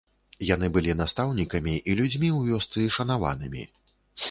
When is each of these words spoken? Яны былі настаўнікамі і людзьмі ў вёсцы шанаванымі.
Яны 0.45 0.69
былі 0.77 0.95
настаўнікамі 1.01 1.75
і 1.77 1.91
людзьмі 2.01 2.29
ў 2.37 2.57
вёсцы 2.57 2.89
шанаванымі. 2.99 3.63